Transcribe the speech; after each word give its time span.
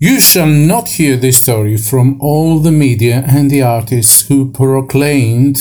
You 0.00 0.20
shall 0.20 0.46
not 0.46 0.90
hear 0.90 1.16
this 1.16 1.42
story 1.42 1.76
from 1.76 2.20
all 2.20 2.60
the 2.60 2.70
media 2.70 3.24
and 3.26 3.50
the 3.50 3.62
artists 3.62 4.28
who 4.28 4.52
proclaimed 4.52 5.56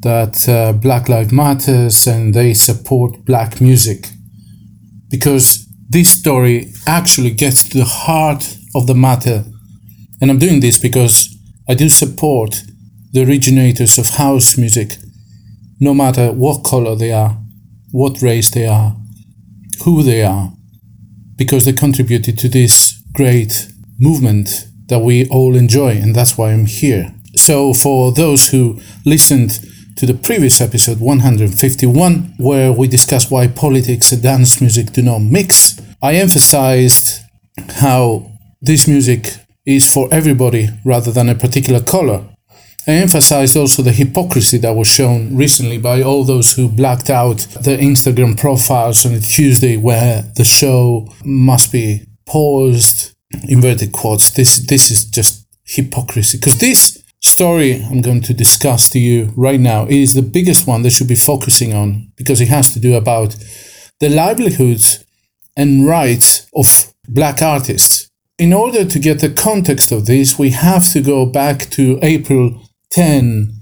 that 0.00 0.48
uh, 0.48 0.72
Black 0.72 1.10
Lives 1.10 1.32
Matters 1.32 2.06
and 2.06 2.32
they 2.32 2.54
support 2.54 3.26
black 3.26 3.60
music. 3.60 4.08
Because 5.10 5.66
this 5.90 6.08
story 6.08 6.72
actually 6.86 7.32
gets 7.32 7.62
to 7.64 7.76
the 7.76 7.84
heart 7.84 8.56
of 8.74 8.86
the 8.86 8.94
matter. 8.94 9.44
And 10.18 10.30
I'm 10.30 10.38
doing 10.38 10.60
this 10.60 10.78
because 10.78 11.28
I 11.68 11.74
do 11.74 11.90
support 11.90 12.62
the 13.12 13.22
originators 13.22 13.98
of 13.98 14.16
house 14.16 14.56
music, 14.56 14.96
no 15.78 15.92
matter 15.92 16.32
what 16.32 16.64
color 16.64 16.96
they 16.96 17.12
are, 17.12 17.36
what 17.90 18.22
race 18.22 18.48
they 18.48 18.66
are, 18.66 18.96
who 19.84 20.02
they 20.02 20.22
are, 20.22 20.54
because 21.36 21.66
they 21.66 21.74
contributed 21.74 22.38
to 22.38 22.48
this 22.48 22.98
great 23.12 23.72
movement 23.98 24.66
that 24.88 25.00
we 25.00 25.28
all 25.28 25.56
enjoy, 25.56 25.92
and 25.92 26.14
that's 26.14 26.36
why 26.36 26.52
I'm 26.52 26.66
here. 26.66 27.14
So, 27.36 27.72
for 27.72 28.12
those 28.12 28.50
who 28.50 28.80
listened 29.04 29.60
to 29.96 30.06
the 30.06 30.14
previous 30.14 30.60
episode 30.60 31.00
151, 31.00 32.34
where 32.38 32.72
we 32.72 32.88
discussed 32.88 33.30
why 33.30 33.48
politics 33.48 34.12
and 34.12 34.22
dance 34.22 34.60
music 34.60 34.92
do 34.92 35.02
not 35.02 35.20
mix, 35.20 35.80
I 36.02 36.14
emphasized 36.14 37.20
how 37.76 38.30
this 38.60 38.86
music 38.86 39.34
is 39.66 39.90
for 39.90 40.08
everybody 40.12 40.68
rather 40.84 41.10
than 41.10 41.28
a 41.28 41.34
particular 41.34 41.80
color. 41.80 42.24
I 42.86 42.92
emphasized 42.92 43.56
also 43.56 43.82
the 43.82 43.92
hypocrisy 43.92 44.58
that 44.58 44.76
was 44.76 44.88
shown 44.88 45.34
recently 45.34 45.78
by 45.78 46.02
all 46.02 46.24
those 46.24 46.52
who 46.52 46.68
blacked 46.68 47.08
out 47.08 47.38
their 47.62 47.78
Instagram 47.78 48.38
profiles 48.38 49.06
on 49.06 49.18
Tuesday 49.20 49.78
where 49.78 50.22
the 50.36 50.44
show 50.44 51.08
must 51.24 51.72
be 51.72 52.02
paused, 52.26 53.13
inverted 53.48 53.92
quotes. 53.92 54.30
This, 54.30 54.58
this 54.66 54.90
is 54.90 55.04
just 55.04 55.46
hypocrisy 55.64 56.38
because 56.38 56.58
this 56.58 57.02
story 57.20 57.82
I'm 57.82 58.02
going 58.02 58.20
to 58.22 58.34
discuss 58.34 58.88
to 58.90 58.98
you 58.98 59.32
right 59.36 59.60
now 59.60 59.86
is 59.86 60.12
the 60.12 60.22
biggest 60.22 60.66
one 60.66 60.82
they 60.82 60.90
should 60.90 61.08
be 61.08 61.14
focusing 61.14 61.72
on 61.72 62.12
because 62.16 62.40
it 62.40 62.48
has 62.48 62.72
to 62.74 62.80
do 62.80 62.94
about 62.94 63.36
the 64.00 64.08
livelihoods 64.08 65.04
and 65.56 65.86
rights 65.86 66.46
of 66.54 66.92
black 67.08 67.40
artists. 67.40 68.10
In 68.38 68.52
order 68.52 68.84
to 68.84 68.98
get 68.98 69.20
the 69.20 69.30
context 69.30 69.92
of 69.92 70.06
this, 70.06 70.38
we 70.38 70.50
have 70.50 70.90
to 70.92 71.00
go 71.00 71.24
back 71.24 71.70
to 71.70 71.98
April 72.02 72.60
10 72.90 73.52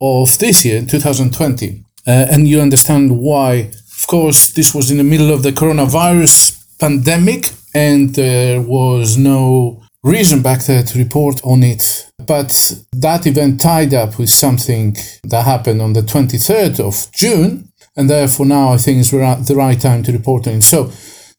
of 0.00 0.38
this 0.38 0.64
year, 0.64 0.84
2020. 0.84 1.84
Uh, 2.06 2.10
and 2.30 2.48
you 2.48 2.60
understand 2.60 3.18
why. 3.18 3.70
Of 3.98 4.06
course, 4.06 4.52
this 4.52 4.74
was 4.74 4.90
in 4.90 4.98
the 4.98 5.04
middle 5.04 5.32
of 5.32 5.42
the 5.42 5.52
coronavirus 5.52 6.58
pandemic, 6.78 7.52
and 7.74 8.14
there 8.14 8.60
was 8.60 9.16
no 9.16 9.82
reason 10.02 10.42
back 10.42 10.62
there 10.64 10.82
to 10.82 10.98
report 10.98 11.40
on 11.44 11.62
it. 11.62 12.10
But 12.26 12.74
that 12.92 13.26
event 13.26 13.60
tied 13.60 13.94
up 13.94 14.18
with 14.18 14.30
something 14.30 14.96
that 15.24 15.44
happened 15.44 15.80
on 15.80 15.92
the 15.92 16.02
23rd 16.02 16.80
of 16.80 17.12
June, 17.12 17.72
and 17.96 18.10
therefore 18.10 18.46
now 18.46 18.72
I 18.72 18.76
think 18.76 19.00
it's 19.00 19.10
the 19.10 19.54
right 19.56 19.80
time 19.80 20.02
to 20.04 20.12
report 20.12 20.46
on 20.46 20.54
it. 20.54 20.62
So, 20.62 20.92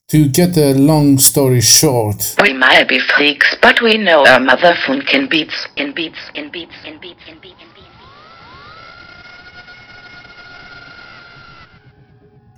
to 0.10 0.28
get 0.28 0.58
a 0.58 0.74
long 0.74 1.18
story 1.18 1.62
short. 1.62 2.36
We 2.42 2.54
might 2.54 2.88
be 2.88 3.00
freaks, 3.00 3.56
but 3.62 3.82
we 3.82 3.98
know 3.98 4.28
our 4.28 4.40
mother 4.40 4.76
can 5.08 5.28
beats, 5.28 5.66
can 5.76 5.94
beats, 5.94 6.20
can 6.34 6.52
beats, 6.52 6.74
can 6.84 7.00
beats, 7.00 7.24
can 7.26 7.40
beats. 7.42 7.60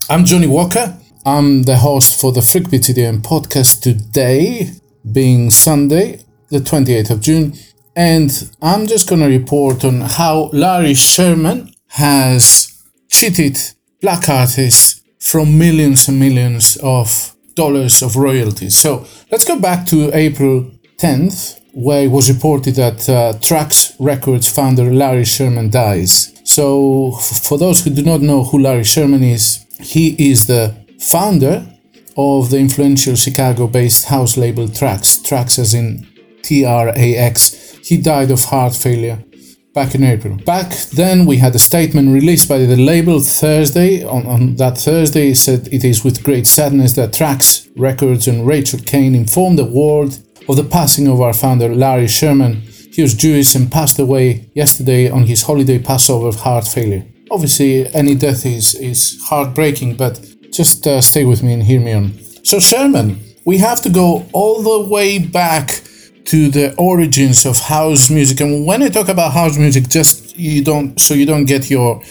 I'm 0.10 0.26
Johnny 0.26 0.48
Walker. 0.48 0.98
I'm 1.28 1.64
the 1.64 1.78
host 1.78 2.22
for 2.22 2.32
the 2.32 2.42
Freakbeat 2.42 2.88
EDM 2.94 3.22
podcast 3.24 3.82
today, 3.82 4.70
being 5.12 5.50
Sunday, 5.50 6.20
the 6.50 6.60
28th 6.60 7.10
of 7.10 7.22
June, 7.22 7.54
and 7.96 8.52
I'm 8.62 8.86
just 8.86 9.10
going 9.10 9.22
to 9.22 9.28
report 9.28 9.84
on 9.84 10.02
how 10.02 10.52
Larry 10.54 10.94
Sherman 10.94 11.74
has 11.88 12.80
cheated 13.10 13.58
black 14.02 14.30
artists 14.30 15.02
from 15.20 15.58
millions 15.58 16.08
and 16.08 16.20
millions 16.20 16.78
of 16.84 17.36
dollars 17.56 18.04
of 18.04 18.18
royalties. 18.18 18.78
So 18.78 19.08
let's 19.32 19.46
go 19.46 19.60
back 19.60 19.88
to 19.88 20.16
April 20.16 20.72
10th, 21.00 21.60
where 21.74 22.04
it 22.04 22.12
was 22.12 22.32
reported 22.32 22.76
that 22.76 23.10
uh, 23.10 23.34
Trax 23.40 23.96
Records 24.00 24.48
founder 24.48 24.94
Larry 24.94 25.26
Sherman 25.26 25.72
dies. 25.72 26.40
So, 26.44 27.16
f- 27.18 27.44
for 27.44 27.58
those 27.58 27.84
who 27.84 27.90
do 27.90 28.04
not 28.04 28.22
know 28.22 28.44
who 28.44 28.60
Larry 28.60 28.84
Sherman 28.84 29.24
is, 29.24 29.66
he 29.80 30.30
is 30.30 30.46
the 30.46 30.85
founder 31.06 31.66
of 32.18 32.50
the 32.50 32.58
influential 32.58 33.16
Chicago 33.16 33.68
based 33.68 34.06
house 34.06 34.38
label 34.38 34.68
Trax, 34.68 35.24
Trax 35.24 35.60
as 35.60 35.74
in 35.74 36.08
T 36.42 36.66
R 36.66 36.90
A 36.90 37.16
X. 37.16 37.78
He 37.84 37.98
died 37.98 38.32
of 38.32 38.46
heart 38.46 38.74
failure 38.74 39.24
back 39.74 39.94
in 39.94 40.04
April. 40.04 40.38
Back 40.38 40.72
then, 40.94 41.26
we 41.26 41.38
had 41.38 41.54
a 41.54 41.60
statement 41.60 42.14
released 42.14 42.48
by 42.48 42.60
the 42.60 42.78
label 42.78 43.20
Thursday. 43.20 44.04
On, 44.04 44.26
on 44.26 44.56
that 44.56 44.78
Thursday, 44.78 45.32
it 45.32 45.36
said 45.36 45.68
it 45.72 45.84
is 45.84 46.04
with 46.04 46.24
great 46.24 46.48
sadness 46.48 46.94
that 46.94 47.12
Trax 47.12 47.70
Records 47.76 48.28
and 48.28 48.48
Rachel 48.48 48.80
Cain 48.80 49.14
informed 49.14 49.60
the 49.60 49.66
world 49.66 50.20
of 50.48 50.56
the 50.56 50.64
passing 50.64 51.08
of 51.08 51.22
our 51.22 51.34
founder 51.34 51.76
Larry 51.76 52.08
Sherman. 52.08 52.62
He 52.94 53.02
was 53.02 53.14
Jewish 53.14 53.54
and 53.56 53.72
passed 53.72 54.00
away 54.00 54.50
yesterday 54.56 55.10
on 55.10 55.24
his 55.24 55.44
holiday 55.44 55.80
Passover 55.80 56.28
of 56.30 56.38
heart 56.38 56.66
failure. 56.66 57.06
Obviously, 57.30 57.94
any 57.94 58.16
death 58.16 58.46
is, 58.46 58.76
is 58.76 59.20
heartbreaking, 59.26 59.98
but 59.98 60.24
just 60.56 60.88
uh, 60.88 61.02
stay 61.02 61.26
with 61.26 61.44
me 61.44 61.54
and 61.54 61.64
hear 61.64 61.80
me 61.80 61.94
on. 61.94 62.14
So, 62.44 62.60
Sherman, 62.60 63.20
we 63.46 63.58
have 63.58 63.82
to 63.82 63.90
go 63.90 64.26
all 64.34 64.62
the 64.62 64.88
way 64.88 65.20
back 65.20 65.82
to 66.26 66.50
the 66.50 66.76
origins 66.78 67.46
of 67.46 67.60
house 67.60 68.10
music. 68.10 68.42
And 68.42 68.66
when 68.66 68.82
I 68.82 68.90
talk 68.90 69.10
about 69.10 69.34
house 69.34 69.58
music, 69.58 69.90
just 69.90 70.38
you 70.38 70.64
don't 70.64 71.00
so 71.00 71.14
you 71.14 71.26
don't 71.26 71.46
get 71.46 71.70
your 71.70 72.02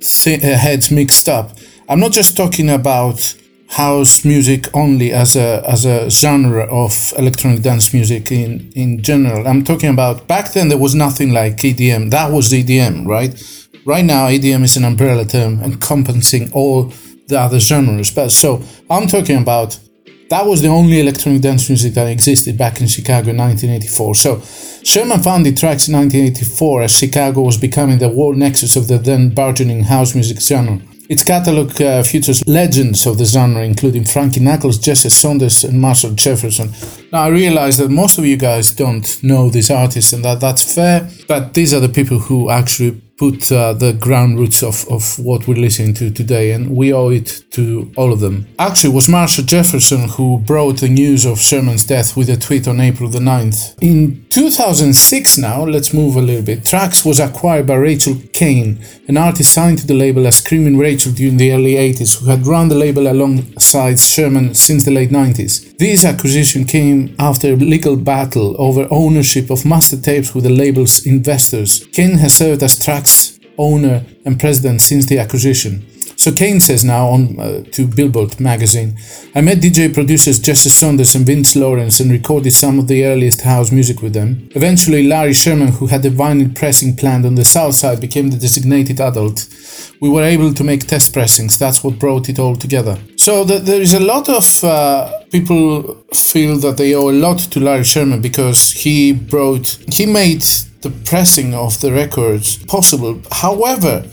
th- 0.00 0.44
uh, 0.44 0.56
heads 0.56 0.90
mixed 0.90 1.28
up. 1.28 1.58
I'm 1.88 2.00
not 2.00 2.12
just 2.12 2.36
talking 2.36 2.70
about 2.70 3.34
house 3.68 4.24
music 4.24 4.68
only 4.74 5.12
as 5.12 5.34
a 5.34 5.62
as 5.68 5.84
a 5.84 6.08
genre 6.08 6.64
of 6.66 7.12
electronic 7.18 7.62
dance 7.62 7.92
music 7.92 8.30
in 8.30 8.70
in 8.74 9.02
general. 9.02 9.46
I'm 9.46 9.64
talking 9.64 9.90
about 9.90 10.28
back 10.28 10.52
then 10.52 10.68
there 10.68 10.78
was 10.78 10.94
nothing 10.94 11.32
like 11.32 11.56
EDM. 11.56 12.10
That 12.10 12.30
was 12.30 12.52
EDM, 12.52 13.06
right? 13.06 13.34
Right 13.84 14.04
now 14.04 14.28
EDM 14.28 14.62
is 14.62 14.76
an 14.76 14.84
umbrella 14.84 15.24
term 15.24 15.60
encompassing 15.62 16.52
all 16.52 16.92
the 17.28 17.38
other 17.40 17.60
genres. 17.60 18.10
But 18.10 18.30
so 18.30 18.62
I'm 18.88 19.06
talking 19.06 19.38
about 19.38 19.78
that 20.28 20.44
was 20.44 20.60
the 20.60 20.68
only 20.68 21.00
electronic 21.00 21.42
dance 21.42 21.68
music 21.68 21.94
that 21.94 22.08
existed 22.08 22.58
back 22.58 22.80
in 22.80 22.88
Chicago 22.88 23.30
in 23.30 23.36
1984. 23.36 24.14
So 24.16 24.40
Sherman 24.82 25.22
founded 25.22 25.54
Trax 25.54 25.88
in 25.88 25.94
1984 25.94 26.82
as 26.82 26.98
Chicago 26.98 27.42
was 27.42 27.56
becoming 27.58 27.98
the 27.98 28.08
world 28.08 28.36
nexus 28.36 28.76
of 28.76 28.88
the 28.88 28.98
then 28.98 29.30
burgeoning 29.30 29.84
house 29.84 30.14
music 30.14 30.40
genre. 30.40 30.80
Its 31.08 31.22
catalog 31.22 31.80
uh, 31.80 32.02
features 32.02 32.46
legends 32.48 33.06
of 33.06 33.16
the 33.16 33.24
genre, 33.24 33.62
including 33.62 34.04
Frankie 34.04 34.40
Knuckles, 34.40 34.78
Jesse 34.78 35.08
Saunders, 35.08 35.62
and 35.62 35.80
Marshall 35.80 36.10
Jefferson. 36.10 36.72
Now, 37.12 37.22
I 37.22 37.28
realize 37.28 37.76
that 37.78 37.90
most 37.90 38.18
of 38.18 38.26
you 38.26 38.36
guys 38.36 38.72
don't 38.72 39.22
know 39.22 39.48
these 39.48 39.70
artists, 39.70 40.12
and 40.12 40.24
that 40.24 40.40
that's 40.40 40.74
fair, 40.74 41.08
but 41.28 41.54
these 41.54 41.72
are 41.72 41.78
the 41.78 41.88
people 41.88 42.18
who 42.18 42.50
actually 42.50 43.00
put 43.16 43.50
uh, 43.50 43.72
the 43.72 43.94
ground 43.94 44.38
roots 44.38 44.62
of, 44.62 44.86
of 44.90 45.18
what 45.18 45.48
we're 45.48 45.56
listening 45.56 45.94
to 45.94 46.10
today, 46.10 46.52
and 46.52 46.76
we 46.76 46.92
owe 46.92 47.08
it 47.08 47.42
to 47.50 47.90
all 47.96 48.12
of 48.12 48.20
them. 48.20 48.46
Actually, 48.58 48.92
it 48.92 48.94
was 48.94 49.08
Marshall 49.08 49.44
Jefferson 49.44 50.08
who 50.10 50.38
brought 50.40 50.80
the 50.80 50.88
news 50.88 51.24
of 51.24 51.40
Sherman's 51.40 51.84
death 51.84 52.16
with 52.16 52.28
a 52.28 52.36
tweet 52.36 52.68
on 52.68 52.80
April 52.80 53.08
the 53.08 53.18
9th. 53.18 53.74
In 53.80 54.26
2006 54.28 55.38
now, 55.38 55.64
let's 55.64 55.94
move 55.94 56.16
a 56.16 56.20
little 56.20 56.44
bit, 56.44 56.60
Trax 56.60 57.06
was 57.06 57.18
acquired 57.18 57.66
by 57.66 57.74
Rachel 57.76 58.16
Cain, 58.34 58.84
an 59.08 59.16
artist 59.16 59.52
signed 59.52 59.78
to 59.78 59.86
the 59.86 59.94
label 59.94 60.26
as 60.26 60.36
Screaming 60.36 60.76
Rachel 60.76 61.12
during 61.12 61.38
the 61.38 61.52
early 61.52 61.74
80s, 61.74 62.20
who 62.20 62.26
had 62.26 62.46
run 62.46 62.68
the 62.68 62.74
label 62.74 63.10
alongside 63.10 63.98
Sherman 63.98 64.54
since 64.54 64.84
the 64.84 64.90
late 64.90 65.10
90s. 65.10 65.76
This 65.78 66.04
acquisition 66.04 66.64
came 66.64 67.16
after 67.18 67.52
a 67.52 67.56
legal 67.56 67.96
battle 67.96 68.54
over 68.58 68.86
ownership 68.90 69.50
of 69.50 69.64
master 69.64 69.96
tapes 69.96 70.34
with 70.34 70.44
the 70.44 70.50
label's 70.50 71.06
investors. 71.06 71.86
Cain 71.92 72.18
has 72.18 72.34
served 72.34 72.62
as 72.62 72.78
Trax 72.78 73.05
owner 73.58 74.04
and 74.24 74.38
president 74.38 74.80
since 74.80 75.06
the 75.06 75.18
acquisition. 75.18 75.86
So 76.16 76.32
Cain 76.32 76.60
says 76.60 76.82
now 76.82 77.08
on 77.08 77.38
uh, 77.38 77.62
to 77.72 77.86
Billboard 77.86 78.40
magazine, 78.40 78.98
I 79.34 79.42
met 79.42 79.58
DJ 79.58 79.92
producers 79.92 80.40
Jesse 80.40 80.70
Saunders 80.70 81.14
and 81.14 81.26
Vince 81.26 81.54
Lawrence 81.54 82.00
and 82.00 82.10
recorded 82.10 82.52
some 82.52 82.78
of 82.78 82.88
the 82.88 83.04
earliest 83.04 83.42
house 83.42 83.70
music 83.70 84.00
with 84.02 84.14
them. 84.14 84.48
Eventually, 84.54 85.06
Larry 85.06 85.34
Sherman, 85.34 85.68
who 85.68 85.86
had 85.86 86.02
the 86.02 86.08
vinyl 86.08 86.54
pressing 86.54 86.96
plant 86.96 87.26
on 87.26 87.34
the 87.34 87.44
south 87.44 87.74
side, 87.74 88.00
became 88.00 88.30
the 88.30 88.38
designated 88.38 89.00
adult. 89.00 89.46
We 90.00 90.08
were 90.08 90.22
able 90.22 90.52
to 90.54 90.64
make 90.64 90.86
test 90.86 91.12
pressings. 91.12 91.58
That's 91.58 91.84
what 91.84 91.98
brought 91.98 92.28
it 92.28 92.38
all 92.38 92.56
together. 92.56 92.98
So 93.16 93.44
the, 93.44 93.58
there 93.58 93.80
is 93.80 93.94
a 93.94 94.00
lot 94.00 94.28
of 94.28 94.64
uh, 94.64 95.15
people 95.30 95.94
feel 96.12 96.58
that 96.58 96.76
they 96.76 96.94
owe 96.94 97.10
a 97.10 97.12
lot 97.12 97.38
to 97.38 97.60
Larry 97.60 97.84
Sherman 97.84 98.20
because 98.20 98.72
he 98.72 99.12
brought, 99.12 99.78
he 99.92 100.06
made 100.06 100.42
the 100.82 100.90
pressing 101.04 101.54
of 101.54 101.80
the 101.80 101.92
records 101.92 102.58
possible. 102.64 103.20
However, 103.30 104.04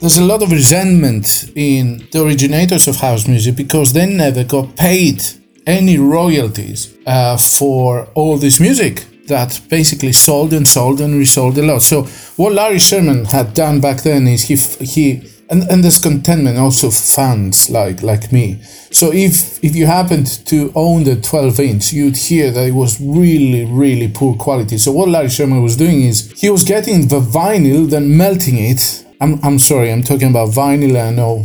there's 0.00 0.18
a 0.18 0.24
lot 0.24 0.42
of 0.42 0.52
resentment 0.52 1.50
in 1.56 2.06
the 2.12 2.24
originators 2.24 2.86
of 2.86 2.96
house 2.96 3.26
music 3.26 3.56
because 3.56 3.92
they 3.92 4.06
never 4.06 4.44
got 4.44 4.76
paid 4.76 5.22
any 5.66 5.98
royalties 5.98 6.96
uh, 7.06 7.36
for 7.36 8.06
all 8.14 8.38
this 8.38 8.60
music 8.60 9.04
that 9.26 9.60
basically 9.68 10.12
sold 10.12 10.52
and 10.52 10.66
sold 10.66 11.00
and 11.00 11.14
resold 11.14 11.58
a 11.58 11.62
lot. 11.62 11.82
So 11.82 12.04
what 12.36 12.52
Larry 12.52 12.78
Sherman 12.78 13.26
had 13.26 13.54
done 13.54 13.80
back 13.80 14.02
then 14.02 14.26
is 14.26 14.44
he 14.44 14.56
he 14.84 15.22
and, 15.50 15.62
and 15.70 15.82
there's 15.82 16.00
contentment 16.00 16.58
also 16.58 16.90
fans 16.90 17.70
like 17.70 18.02
like 18.02 18.32
me. 18.32 18.60
So 18.90 19.12
if 19.12 19.62
if 19.64 19.74
you 19.74 19.86
happened 19.86 20.26
to 20.46 20.72
own 20.74 21.04
the 21.04 21.16
12 21.16 21.60
inch, 21.60 21.92
you'd 21.92 22.16
hear 22.16 22.50
that 22.50 22.66
it 22.66 22.74
was 22.74 23.00
really 23.00 23.64
really 23.64 24.08
poor 24.08 24.36
quality. 24.36 24.78
So 24.78 24.92
what 24.92 25.08
Larry 25.08 25.30
Sherman 25.30 25.62
was 25.62 25.76
doing 25.76 26.02
is 26.02 26.32
he 26.40 26.50
was 26.50 26.64
getting 26.64 27.08
the 27.08 27.20
vinyl, 27.20 27.88
then 27.88 28.16
melting 28.16 28.58
it. 28.58 29.04
I'm 29.20 29.40
I'm 29.42 29.58
sorry, 29.58 29.90
I'm 29.90 30.02
talking 30.02 30.30
about 30.30 30.50
vinyl. 30.50 31.00
I 31.00 31.10
know 31.10 31.44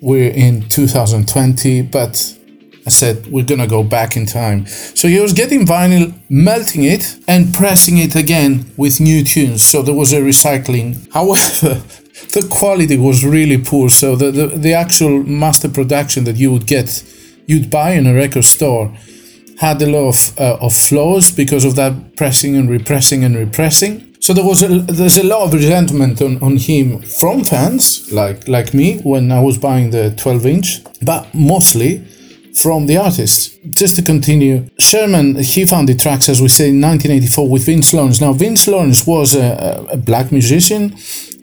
we're 0.00 0.30
in 0.30 0.68
2020, 0.68 1.82
but 1.82 2.36
I 2.86 2.90
said 2.90 3.26
we're 3.28 3.44
gonna 3.44 3.66
go 3.66 3.82
back 3.82 4.16
in 4.16 4.26
time. 4.26 4.66
So 4.66 5.08
he 5.08 5.18
was 5.20 5.32
getting 5.32 5.66
vinyl, 5.66 6.14
melting 6.28 6.84
it, 6.84 7.16
and 7.26 7.52
pressing 7.54 7.98
it 7.98 8.14
again 8.14 8.72
with 8.76 9.00
new 9.00 9.24
tunes. 9.24 9.64
So 9.64 9.82
there 9.82 9.94
was 9.94 10.12
a 10.12 10.20
recycling. 10.20 11.12
However, 11.12 11.82
the 12.32 12.46
quality 12.50 12.96
was 12.96 13.24
really 13.24 13.58
poor. 13.58 13.88
So 13.88 14.16
the, 14.16 14.30
the, 14.30 14.46
the 14.46 14.74
actual 14.74 15.22
master 15.22 15.68
production 15.68 16.24
that 16.24 16.36
you 16.36 16.52
would 16.52 16.66
get, 16.66 17.04
you'd 17.46 17.70
buy 17.70 17.92
in 17.92 18.06
a 18.06 18.14
record 18.14 18.44
store, 18.44 18.94
had 19.58 19.80
a 19.80 19.86
lot 19.86 20.08
of, 20.08 20.38
uh, 20.38 20.58
of 20.60 20.74
flaws 20.74 21.30
because 21.30 21.64
of 21.64 21.76
that 21.76 22.16
pressing 22.16 22.56
and 22.56 22.68
repressing 22.68 23.24
and 23.24 23.36
repressing. 23.36 24.14
So 24.20 24.32
there 24.32 24.44
was 24.44 24.62
a, 24.62 24.68
there's 24.68 25.18
a 25.18 25.22
lot 25.22 25.42
of 25.42 25.54
resentment 25.54 26.20
on, 26.20 26.42
on 26.42 26.56
him 26.56 27.00
from 27.02 27.44
fans 27.44 28.10
like 28.12 28.48
like 28.48 28.74
me 28.74 28.98
when 29.00 29.30
I 29.30 29.40
was 29.40 29.58
buying 29.58 29.90
the 29.90 30.10
12 30.16 30.46
inch, 30.46 30.80
but 31.02 31.32
mostly 31.34 32.04
from 32.56 32.86
the 32.86 32.96
artists. 32.96 33.56
Just 33.68 33.96
to 33.96 34.02
continue, 34.02 34.68
Sherman, 34.78 35.36
he 35.36 35.66
found 35.66 35.88
the 35.88 35.94
tracks, 35.94 36.28
as 36.28 36.40
we 36.40 36.48
say, 36.48 36.70
in 36.70 36.80
1984 36.80 37.48
with 37.48 37.66
Vince 37.66 37.92
Lawrence. 37.92 38.20
Now, 38.20 38.32
Vince 38.32 38.66
Lawrence 38.66 39.06
was 39.06 39.34
a, 39.34 39.86
a 39.90 39.96
black 39.96 40.32
musician. 40.32 40.96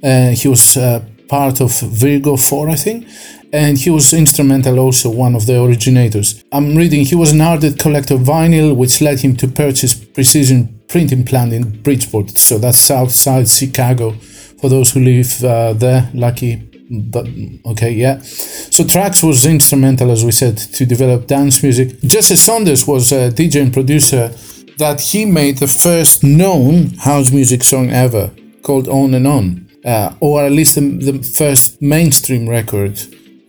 Uh, 0.03 0.31
he 0.31 0.47
was 0.47 0.77
uh, 0.77 1.03
part 1.29 1.61
of 1.61 1.79
Virgo 1.79 2.35
4, 2.35 2.69
I 2.69 2.75
think, 2.75 3.07
and 3.53 3.77
he 3.77 3.89
was 3.89 4.13
instrumental 4.13 4.79
also 4.79 5.09
one 5.09 5.35
of 5.35 5.45
the 5.45 5.61
originators. 5.61 6.43
I'm 6.51 6.75
reading 6.75 7.05
he 7.05 7.15
was 7.15 7.31
an 7.31 7.41
ardent 7.41 7.79
collector 7.79 8.15
of 8.15 8.21
vinyl, 8.21 8.75
which 8.75 9.01
led 9.01 9.19
him 9.21 9.35
to 9.37 9.47
purchase 9.47 9.93
precision 9.93 10.81
printing 10.87 11.23
plant 11.25 11.53
in 11.53 11.81
Bridgeport, 11.81 12.37
so 12.37 12.57
that's 12.57 12.77
south 12.77 13.11
side 13.11 13.47
Chicago. 13.47 14.11
For 14.59 14.69
those 14.69 14.91
who 14.91 15.01
live 15.01 15.43
uh, 15.43 15.73
there, 15.73 16.09
lucky 16.13 16.69
but 16.89 17.27
okay, 17.65 17.91
yeah. 17.91 18.19
So 18.21 18.83
Trax 18.83 19.23
was 19.23 19.45
instrumental, 19.45 20.11
as 20.11 20.23
we 20.23 20.31
said, 20.31 20.57
to 20.57 20.85
develop 20.85 21.27
dance 21.27 21.63
music. 21.63 21.99
Jesse 22.01 22.35
Saunders 22.35 22.85
was 22.85 23.11
a 23.11 23.31
DJ 23.31 23.61
and 23.61 23.73
producer 23.73 24.31
that 24.77 25.01
he 25.01 25.25
made 25.25 25.57
the 25.57 25.67
first 25.67 26.23
known 26.23 26.93
house 26.99 27.31
music 27.31 27.63
song 27.63 27.89
ever 27.89 28.31
called 28.61 28.87
On 28.87 29.13
and 29.13 29.27
On, 29.27 29.69
uh, 29.85 30.15
or 30.19 30.43
at 30.43 30.51
least 30.51 30.75
the, 30.75 30.81
the 30.81 31.23
first 31.23 31.81
mainstream 31.81 32.47
record 32.47 32.99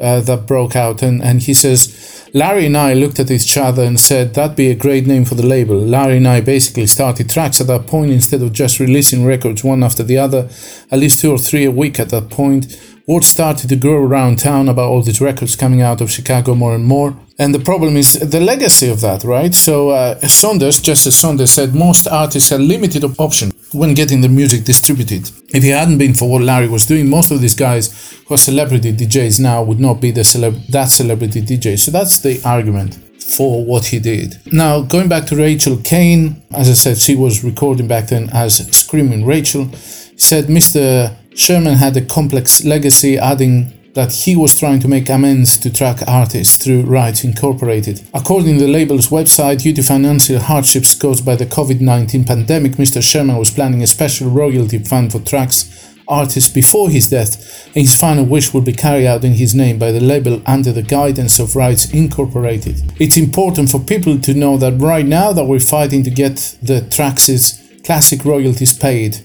uh, 0.00 0.20
that 0.20 0.46
broke 0.46 0.74
out. 0.76 1.02
And, 1.02 1.22
and 1.22 1.42
he 1.42 1.54
says, 1.54 2.28
Larry 2.34 2.66
and 2.66 2.76
I 2.76 2.94
looked 2.94 3.20
at 3.20 3.30
each 3.30 3.56
other 3.56 3.84
and 3.84 3.98
said, 3.98 4.34
that'd 4.34 4.56
be 4.56 4.70
a 4.70 4.74
great 4.74 5.06
name 5.06 5.24
for 5.24 5.36
the 5.36 5.46
label. 5.46 5.78
Larry 5.78 6.16
and 6.16 6.26
I 6.26 6.40
basically 6.40 6.86
started 6.86 7.28
Trax 7.28 7.60
at 7.60 7.68
that 7.68 7.86
point 7.86 8.10
instead 8.10 8.42
of 8.42 8.52
just 8.52 8.80
releasing 8.80 9.24
records 9.24 9.62
one 9.62 9.84
after 9.84 10.02
the 10.02 10.18
other, 10.18 10.48
at 10.90 10.98
least 10.98 11.20
two 11.20 11.30
or 11.30 11.38
three 11.38 11.64
a 11.64 11.70
week 11.70 12.00
at 12.00 12.10
that 12.10 12.30
point 12.30 12.76
Word 13.06 13.24
started 13.24 13.68
to 13.68 13.76
grow 13.76 14.02
around 14.02 14.38
town 14.38 14.66
about 14.66 14.88
all 14.88 15.02
these 15.02 15.20
records 15.20 15.56
coming 15.56 15.82
out 15.82 16.00
of 16.00 16.10
Chicago 16.10 16.54
more 16.54 16.74
and 16.74 16.86
more. 16.86 17.14
And 17.38 17.54
the 17.54 17.58
problem 17.58 17.96
is 17.96 18.14
the 18.14 18.40
legacy 18.40 18.88
of 18.88 19.02
that, 19.02 19.24
right? 19.24 19.54
So 19.54 19.90
uh, 19.90 20.18
Saunders, 20.20 20.80
just 20.80 21.06
as 21.06 21.14
Saunders 21.14 21.50
said, 21.50 21.74
most 21.74 22.06
artists 22.06 22.48
had 22.48 22.60
limited 22.60 23.04
option 23.18 23.50
when 23.72 23.92
getting 23.92 24.22
their 24.22 24.30
music 24.30 24.64
distributed. 24.64 25.30
If 25.48 25.64
it 25.64 25.72
hadn't 25.72 25.98
been 25.98 26.14
for 26.14 26.30
what 26.30 26.42
Larry 26.42 26.68
was 26.68 26.86
doing, 26.86 27.10
most 27.10 27.30
of 27.30 27.42
these 27.42 27.54
guys 27.54 28.22
who 28.26 28.34
are 28.34 28.38
celebrity 28.38 28.92
DJs 28.92 29.38
now 29.38 29.62
would 29.62 29.80
not 29.80 30.00
be 30.00 30.10
the 30.10 30.22
celeb- 30.22 30.66
that 30.68 30.86
celebrity 30.86 31.42
DJ. 31.42 31.78
So 31.78 31.90
that's 31.90 32.20
the 32.20 32.40
argument 32.42 32.94
for 33.20 33.64
what 33.64 33.86
he 33.86 33.98
did. 33.98 34.38
Now, 34.52 34.80
going 34.80 35.08
back 35.08 35.26
to 35.26 35.36
Rachel 35.36 35.76
Cain, 35.78 36.42
as 36.52 36.70
I 36.70 36.74
said, 36.74 36.98
she 36.98 37.16
was 37.16 37.44
recording 37.44 37.88
back 37.88 38.08
then 38.08 38.30
as 38.32 38.66
Screaming 38.74 39.26
Rachel. 39.26 39.70
Said 40.16 40.44
Mr. 40.46 41.14
Sherman 41.34 41.74
had 41.74 41.96
a 41.96 42.00
complex 42.00 42.64
legacy, 42.64 43.18
adding 43.18 43.72
that 43.94 44.12
he 44.12 44.36
was 44.36 44.58
trying 44.58 44.80
to 44.80 44.88
make 44.88 45.08
amends 45.08 45.56
to 45.58 45.68
Trax 45.68 46.06
artists 46.08 46.56
through 46.62 46.82
Rights 46.82 47.24
Incorporated. 47.24 48.02
According 48.12 48.58
to 48.58 48.64
the 48.64 48.72
label's 48.72 49.08
website, 49.08 49.62
due 49.62 49.72
to 49.72 49.82
financial 49.82 50.38
hardships 50.38 50.94
caused 50.94 51.24
by 51.24 51.36
the 51.36 51.46
COVID 51.46 51.80
19 51.80 52.24
pandemic, 52.24 52.72
Mr. 52.72 53.02
Sherman 53.02 53.36
was 53.36 53.50
planning 53.50 53.82
a 53.82 53.86
special 53.86 54.30
royalty 54.30 54.78
fund 54.78 55.12
for 55.12 55.18
Trax 55.18 55.92
artists 56.06 56.52
before 56.52 56.90
his 56.90 57.08
death, 57.08 57.66
and 57.68 57.76
his 57.76 57.98
final 57.98 58.24
wish 58.24 58.52
would 58.52 58.64
be 58.64 58.72
carried 58.72 59.06
out 59.06 59.24
in 59.24 59.32
his 59.32 59.54
name 59.54 59.78
by 59.78 59.90
the 59.90 60.00
label 60.00 60.42
under 60.46 60.72
the 60.72 60.82
guidance 60.82 61.38
of 61.38 61.56
Rights 61.56 61.92
Incorporated. 61.92 62.92
It's 63.00 63.16
important 63.16 63.70
for 63.70 63.80
people 63.80 64.18
to 64.20 64.34
know 64.34 64.56
that 64.58 64.74
right 64.74 65.06
now 65.06 65.32
that 65.32 65.46
we're 65.46 65.60
fighting 65.60 66.02
to 66.04 66.10
get 66.10 66.56
the 66.62 66.80
Trax' 66.82 67.84
classic 67.84 68.24
royalties 68.24 68.76
paid 68.76 69.20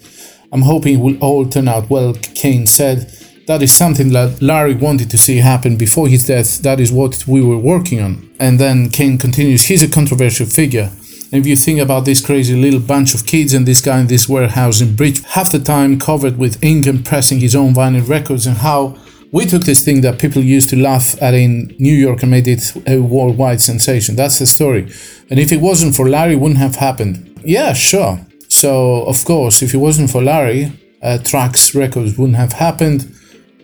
I'm 0.51 0.63
hoping 0.63 0.95
it 0.95 1.01
will 1.01 1.17
all 1.19 1.45
turn 1.47 1.67
out 1.67 1.89
well, 1.89 2.13
Cain 2.13 2.65
said. 2.65 3.11
That 3.47 3.63
is 3.63 3.73
something 3.73 4.09
that 4.09 4.41
Larry 4.41 4.75
wanted 4.75 5.09
to 5.09 5.17
see 5.17 5.37
happen 5.37 5.75
before 5.75 6.07
his 6.07 6.25
death. 6.25 6.61
That 6.61 6.79
is 6.79 6.91
what 6.91 7.27
we 7.27 7.41
were 7.41 7.57
working 7.57 7.99
on. 7.99 8.29
And 8.39 8.59
then 8.59 8.89
Cain 8.89 9.17
continues, 9.17 9.65
he's 9.65 9.81
a 9.81 9.89
controversial 9.89 10.45
figure. 10.45 10.91
And 11.31 11.41
if 11.41 11.47
you 11.47 11.55
think 11.55 11.79
about 11.79 12.05
this 12.05 12.25
crazy 12.25 12.55
little 12.55 12.79
bunch 12.79 13.13
of 13.13 13.25
kids 13.25 13.53
and 13.53 13.67
this 13.67 13.81
guy 13.81 13.99
in 13.99 14.07
this 14.07 14.27
warehouse 14.27 14.81
in 14.81 14.95
Bridge, 14.95 15.23
half 15.23 15.51
the 15.51 15.59
time 15.59 15.99
covered 15.99 16.37
with 16.37 16.63
ink 16.63 16.87
and 16.87 17.05
pressing 17.05 17.39
his 17.39 17.55
own 17.55 17.73
vinyl 17.73 18.07
records, 18.07 18.47
and 18.47 18.57
how 18.57 18.97
we 19.31 19.45
took 19.45 19.63
this 19.63 19.85
thing 19.85 20.01
that 20.01 20.19
people 20.19 20.43
used 20.43 20.69
to 20.69 20.75
laugh 20.75 21.21
at 21.21 21.35
in 21.35 21.75
New 21.77 21.93
York 21.93 22.23
and 22.23 22.31
made 22.31 22.47
it 22.47 22.73
a 22.87 22.97
worldwide 22.97 23.61
sensation. 23.61 24.15
That's 24.15 24.39
the 24.39 24.47
story. 24.47 24.91
And 25.29 25.39
if 25.39 25.51
it 25.51 25.61
wasn't 25.61 25.95
for 25.95 26.09
Larry, 26.09 26.33
it 26.33 26.37
wouldn't 26.37 26.59
have 26.59 26.77
happened. 26.77 27.39
Yeah, 27.43 27.73
sure. 27.73 28.25
So, 28.59 29.05
of 29.05 29.23
course, 29.23 29.61
if 29.61 29.73
it 29.73 29.77
wasn't 29.77 30.11
for 30.11 30.21
Larry, 30.21 30.65
uh, 31.01 31.17
Trax 31.21 31.73
Records 31.73 32.17
wouldn't 32.17 32.37
have 32.37 32.51
happened. 32.51 33.09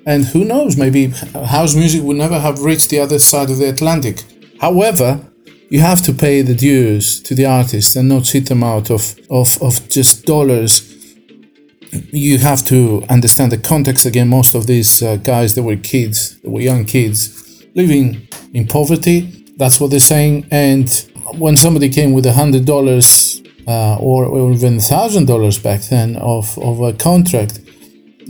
And 0.06 0.24
who 0.24 0.46
knows, 0.46 0.78
maybe 0.78 1.08
house 1.08 1.76
music 1.76 2.02
would 2.04 2.16
never 2.16 2.40
have 2.40 2.64
reached 2.64 2.92
the 2.92 3.00
other 3.00 3.20
side 3.20 3.50
of 3.50 3.58
the 3.58 3.68
Atlantic. 3.68 4.24
However, 4.62 5.20
you 5.70 5.82
have 5.82 6.02
to 6.04 6.14
pay 6.14 6.44
the 6.44 6.56
dues 6.56 7.22
to 7.24 7.36
the 7.36 7.46
artist 7.46 7.98
and 7.98 8.08
not 8.08 8.24
cheat 8.24 8.48
them 8.48 8.64
out 8.64 8.90
of, 8.90 9.20
of, 9.30 9.62
of 9.62 9.90
just 9.90 10.26
dollars. 10.26 10.74
You 12.14 12.38
have 12.38 12.64
to 12.68 13.04
understand 13.10 13.52
the 13.52 13.58
context 13.58 14.06
again. 14.06 14.30
Most 14.30 14.56
of 14.56 14.66
these 14.66 15.04
uh, 15.04 15.18
guys, 15.18 15.56
they 15.56 15.62
were 15.62 15.76
kids, 15.76 16.40
they 16.40 16.48
were 16.48 16.62
young 16.62 16.86
kids 16.86 17.66
living 17.76 18.30
in 18.54 18.66
poverty. 18.66 19.54
That's 19.58 19.82
what 19.82 19.92
they're 19.92 20.00
saying. 20.00 20.48
And 20.52 20.88
when 21.38 21.58
somebody 21.58 21.90
came 21.90 22.14
with 22.14 22.26
a 22.26 22.32
hundred 22.32 22.64
dollars 22.64 23.42
uh, 23.68 23.98
or, 24.00 24.26
or 24.26 24.52
even 24.52 24.80
thousand 24.80 25.26
dollars 25.26 25.58
back 25.58 25.82
then 25.84 26.16
of, 26.18 26.58
of 26.60 26.82
a 26.82 26.94
contract 26.94 27.60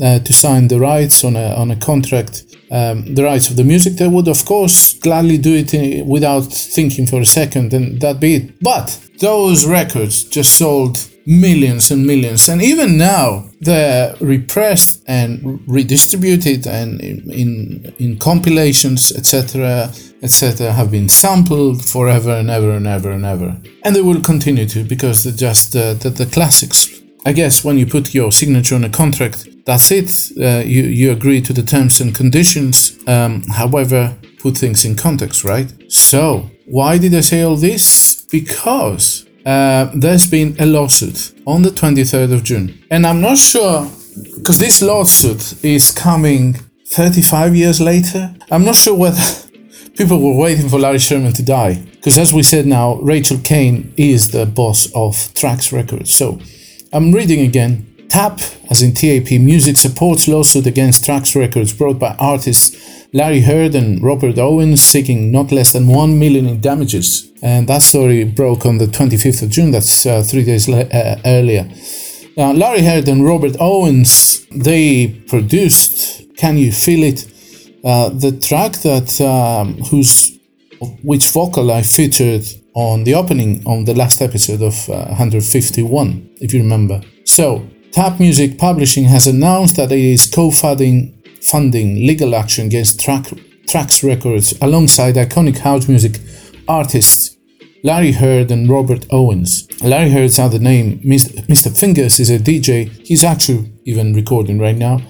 uh, 0.01 0.19
to 0.19 0.33
sign 0.33 0.67
the 0.67 0.79
rights 0.79 1.23
on 1.23 1.35
a 1.35 1.55
on 1.55 1.71
a 1.71 1.75
contract, 1.75 2.43
um, 2.71 3.15
the 3.15 3.23
rights 3.23 3.49
of 3.49 3.55
the 3.55 3.63
music, 3.63 3.93
they 3.93 4.07
would 4.07 4.27
of 4.27 4.43
course 4.45 4.93
gladly 4.99 5.37
do 5.37 5.53
it 5.53 5.73
in, 5.73 6.07
without 6.07 6.41
thinking 6.41 7.07
for 7.07 7.21
a 7.21 7.25
second, 7.25 7.73
and 7.73 8.01
that 8.01 8.19
be 8.19 8.35
it. 8.35 8.61
But 8.61 8.99
those 9.19 9.65
records 9.65 10.23
just 10.25 10.57
sold 10.57 10.97
millions 11.25 11.91
and 11.91 12.05
millions, 12.05 12.49
and 12.49 12.61
even 12.61 12.97
now 12.97 13.49
they're 13.61 14.15
repressed 14.19 15.03
and 15.07 15.61
redistributed, 15.67 16.67
and 16.67 16.99
in 17.01 17.31
in, 17.31 17.93
in 17.97 18.17
compilations, 18.17 19.11
etc 19.11 19.91
etc., 20.25 20.73
have 20.73 20.91
been 20.91 21.07
sampled 21.07 21.85
forever 21.85 22.31
and 22.31 22.49
ever 22.49 22.71
and 22.71 22.87
ever 22.87 23.11
and 23.11 23.25
ever. 23.25 23.55
And 23.83 23.95
they 23.95 24.01
will 24.01 24.21
continue 24.21 24.67
to 24.67 24.83
because 24.83 25.23
they're 25.23 25.41
just 25.49 25.75
uh, 25.75 25.93
the, 25.93 26.09
the 26.09 26.25
classics. 26.25 27.01
I 27.25 27.31
guess 27.33 27.63
when 27.63 27.77
you 27.79 27.85
put 27.85 28.13
your 28.13 28.31
signature 28.31 28.75
on 28.75 28.83
a 28.83 28.89
contract, 28.89 29.47
that's 29.65 29.89
it. 29.91 30.09
Uh, 30.39 30.63
you, 30.65 30.83
you 30.83 31.11
agree 31.11 31.41
to 31.41 31.53
the 31.53 31.63
terms 31.63 32.01
and 32.01 32.13
conditions. 32.13 32.97
Um, 33.07 33.43
however, 33.43 34.15
put 34.39 34.57
things 34.57 34.85
in 34.85 34.95
context, 34.95 35.43
right? 35.43 35.71
So, 35.89 36.49
why 36.65 36.97
did 36.97 37.13
I 37.15 37.21
say 37.21 37.41
all 37.41 37.55
this? 37.55 38.25
Because 38.31 39.25
uh, 39.45 39.91
there's 39.95 40.29
been 40.29 40.55
a 40.59 40.65
lawsuit 40.65 41.33
on 41.45 41.61
the 41.61 41.69
23rd 41.69 42.33
of 42.33 42.43
June. 42.43 42.83
And 42.91 43.05
I'm 43.05 43.21
not 43.21 43.37
sure, 43.37 43.89
because 44.37 44.59
this 44.59 44.81
lawsuit 44.81 45.63
is 45.63 45.91
coming 45.91 46.55
35 46.87 47.55
years 47.55 47.81
later. 47.81 48.33
I'm 48.51 48.63
not 48.63 48.75
sure 48.75 48.95
whether 48.95 49.21
people 49.97 50.21
were 50.21 50.35
waiting 50.35 50.69
for 50.69 50.79
Larry 50.79 50.99
Sherman 50.99 51.33
to 51.33 51.43
die. 51.43 51.75
Because 51.75 52.17
as 52.17 52.33
we 52.33 52.43
said 52.43 52.65
now, 52.65 52.95
Rachel 52.95 53.39
Cain 53.43 53.93
is 53.97 54.31
the 54.31 54.45
boss 54.45 54.87
of 54.93 55.15
Trax 55.33 55.71
Records. 55.71 56.13
So 56.13 56.39
I'm 56.93 57.11
reading 57.11 57.41
again 57.41 57.93
TAP, 58.09 58.39
as 58.69 58.81
in 58.81 58.93
TAP 58.93 59.31
Music, 59.39 59.77
supports 59.77 60.27
lawsuit 60.27 60.67
against 60.67 61.03
Trax 61.03 61.35
Records 61.35 61.73
brought 61.73 61.99
by 61.99 62.15
artists 62.19 63.05
Larry 63.13 63.41
Heard 63.41 63.75
and 63.75 64.03
Robert 64.03 64.37
Owens 64.37 64.81
seeking 64.83 65.31
not 65.31 65.51
less 65.51 65.71
than 65.71 65.87
1 65.87 66.19
million 66.19 66.47
in 66.47 66.59
damages. 66.59 67.31
And 67.41 67.67
that 67.69 67.81
story 67.81 68.23
broke 68.25 68.65
on 68.65 68.77
the 68.77 68.87
25th 68.87 69.43
of 69.43 69.49
June, 69.49 69.71
that's 69.71 70.05
uh, 70.05 70.21
three 70.21 70.43
days 70.43 70.67
le- 70.67 70.81
uh, 70.81 71.19
earlier. 71.25 71.69
Now, 72.35 72.51
Larry 72.51 72.81
Heard 72.81 73.07
and 73.07 73.25
Robert 73.25 73.55
Owens, 73.59 74.45
they 74.47 75.07
produced 75.27 76.35
Can 76.35 76.57
You 76.57 76.73
Feel 76.73 77.03
It? 77.03 77.31
Uh, 77.85 78.09
the 78.09 78.31
track 78.31 78.73
that 78.81 79.21
um, 79.21 79.75
whose 79.83 80.35
which 81.03 81.29
vocal 81.29 81.71
I 81.71 81.83
featured 81.83 82.43
on 82.73 83.03
the 83.03 83.13
opening 83.13 83.65
on 83.65 83.85
the 83.85 83.93
last 83.93 84.21
episode 84.21 84.61
of 84.61 84.89
uh, 84.89 85.05
151, 85.05 86.29
if 86.41 86.53
you 86.53 86.61
remember. 86.61 87.01
So, 87.23 87.67
Tap 87.91 88.19
Music 88.19 88.57
Publishing 88.57 89.05
has 89.05 89.27
announced 89.27 89.75
that 89.77 89.91
it 89.91 89.99
is 89.99 90.29
co-funding 90.29 91.13
funding 91.41 92.07
legal 92.07 92.35
action 92.35 92.65
against 92.65 92.99
Trax, 92.99 94.03
Records 94.03 94.53
alongside 94.61 95.15
iconic 95.15 95.59
house 95.59 95.87
music 95.87 96.19
artists 96.67 97.35
Larry 97.83 98.13
Heard 98.13 98.49
and 98.49 98.67
Robert 98.67 99.05
Owens. 99.11 99.67
Larry 99.83 100.09
Heard's 100.09 100.39
other 100.39 100.57
name, 100.57 100.99
Mr. 101.01 101.77
Fingers, 101.77 102.19
is 102.19 102.31
a 102.31 102.39
DJ. 102.39 102.89
He's 103.05 103.23
actually 103.23 103.71
even 103.85 104.13
recording 104.13 104.57
right 104.57 104.75
now. 104.75 105.01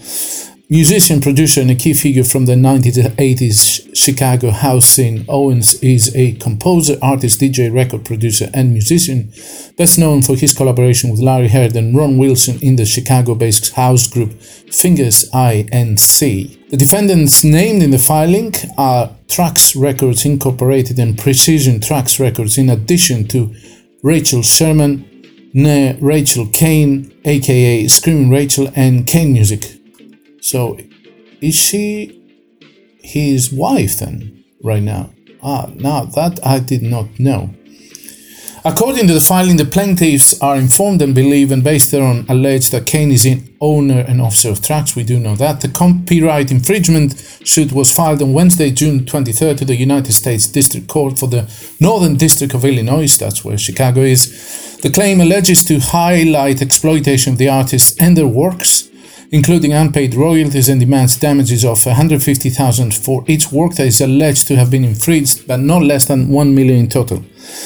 Musician, 0.67 1.21
producer, 1.21 1.61
and 1.61 1.69
a 1.69 1.75
key 1.75 1.93
figure 1.93 2.23
from 2.23 2.47
the 2.47 2.55
1980s 2.55 3.95
Chicago 3.95 4.49
house 4.49 4.87
scene, 4.87 5.23
Owens 5.29 5.75
is 5.75 6.15
a 6.15 6.31
composer, 6.37 6.97
artist, 7.03 7.39
DJ, 7.39 7.71
record 7.71 8.03
producer, 8.03 8.49
and 8.51 8.73
musician, 8.73 9.31
best 9.77 9.99
known 9.99 10.23
for 10.23 10.35
his 10.35 10.57
collaboration 10.57 11.11
with 11.11 11.19
Larry 11.19 11.49
Heard 11.49 11.75
and 11.75 11.95
Ron 11.95 12.17
Wilson 12.17 12.57
in 12.63 12.77
the 12.77 12.85
Chicago 12.85 13.35
based 13.35 13.73
house 13.75 14.07
group 14.07 14.31
Fingers 14.41 15.29
INC. 15.29 16.69
The 16.71 16.77
defendants 16.77 17.43
named 17.43 17.83
in 17.83 17.91
the 17.91 17.99
filing 17.99 18.55
are 18.75 19.11
Trax 19.27 19.79
Records 19.79 20.25
Incorporated 20.25 20.97
and 20.97 21.15
Precision 21.15 21.79
Trax 21.79 22.19
Records, 22.19 22.57
in 22.57 22.71
addition 22.71 23.27
to 23.27 23.53
Rachel 24.01 24.41
Sherman, 24.41 25.05
Rachel 26.01 26.47
Cain, 26.47 27.13
aka 27.23 27.87
Screaming 27.87 28.31
Rachel, 28.31 28.71
and 28.75 29.05
Cain 29.05 29.31
Music. 29.33 29.74
So, 30.45 30.77
is 31.41 31.55
she 31.55 32.21
his 32.99 33.51
wife 33.51 33.97
then, 33.97 34.43
right 34.63 34.83
now? 34.83 35.09
Ah, 35.41 35.71
now 35.73 36.05
that 36.05 36.39
I 36.45 36.59
did 36.59 36.83
not 36.83 37.19
know. 37.19 37.49
According 38.63 39.07
to 39.07 39.15
the 39.15 39.21
filing, 39.21 39.57
the 39.57 39.65
plaintiffs 39.65 40.39
are 40.41 40.55
informed 40.55 41.01
and 41.01 41.15
believe 41.15 41.51
and 41.51 41.63
based 41.63 41.89
thereon 41.89 42.27
allege 42.29 42.69
that 42.69 42.85
Cain 42.85 43.11
is 43.11 43.25
an 43.25 43.57
owner 43.59 44.05
and 44.07 44.21
officer 44.21 44.49
of 44.49 44.59
Trax. 44.59 44.95
We 44.95 45.03
do 45.03 45.19
know 45.19 45.35
that. 45.35 45.61
The 45.61 45.67
copyright 45.67 46.51
infringement 46.51 47.17
suit 47.43 47.71
was 47.71 47.91
filed 47.91 48.21
on 48.21 48.33
Wednesday, 48.33 48.69
June 48.69 48.99
23rd 48.99 49.57
to 49.57 49.65
the 49.65 49.75
United 49.75 50.13
States 50.13 50.45
District 50.45 50.87
Court 50.87 51.17
for 51.17 51.27
the 51.27 51.49
Northern 51.79 52.17
District 52.17 52.53
of 52.53 52.65
Illinois. 52.65 53.17
That's 53.17 53.43
where 53.43 53.57
Chicago 53.57 54.01
is. 54.01 54.77
The 54.83 54.91
claim 54.91 55.21
alleges 55.21 55.63
to 55.63 55.79
highlight 55.79 56.61
exploitation 56.61 57.33
of 57.33 57.39
the 57.39 57.49
artists 57.49 57.97
and 57.99 58.15
their 58.15 58.27
works 58.27 58.89
including 59.31 59.73
unpaid 59.73 60.15
royalties 60.15 60.69
and 60.69 60.79
demands 60.79 61.17
damages 61.17 61.63
of 61.65 61.85
150,000 61.85 62.93
for 62.93 63.23
each 63.27 63.51
work 63.51 63.73
that 63.75 63.87
is 63.87 64.01
alleged 64.01 64.47
to 64.47 64.55
have 64.55 64.71
been 64.71 64.83
infringed, 64.83 65.47
but 65.47 65.59
not 65.59 65.83
less 65.83 66.05
than 66.05 66.29
1 66.29 66.55
million 66.55 66.79
in 66.79 66.89
total. 66.89 67.23